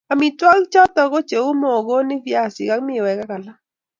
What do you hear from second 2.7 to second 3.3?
ak miwek